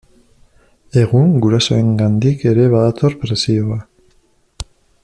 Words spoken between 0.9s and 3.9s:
Egun gurasoengandik ere badator presioa.